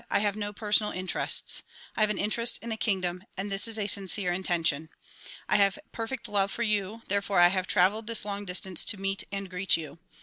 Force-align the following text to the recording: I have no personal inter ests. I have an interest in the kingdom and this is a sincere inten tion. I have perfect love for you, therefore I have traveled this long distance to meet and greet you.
I 0.09 0.17
have 0.17 0.35
no 0.35 0.51
personal 0.51 0.91
inter 0.91 1.19
ests. 1.19 1.61
I 1.95 2.01
have 2.01 2.09
an 2.09 2.17
interest 2.17 2.57
in 2.63 2.69
the 2.69 2.75
kingdom 2.75 3.23
and 3.37 3.51
this 3.51 3.67
is 3.67 3.77
a 3.77 3.85
sincere 3.85 4.31
inten 4.31 4.65
tion. 4.65 4.89
I 5.47 5.57
have 5.57 5.77
perfect 5.91 6.27
love 6.27 6.49
for 6.49 6.63
you, 6.63 7.03
therefore 7.05 7.39
I 7.39 7.49
have 7.49 7.67
traveled 7.67 8.07
this 8.07 8.25
long 8.25 8.43
distance 8.43 8.83
to 8.85 8.97
meet 8.97 9.25
and 9.31 9.47
greet 9.47 9.77
you. 9.77 9.99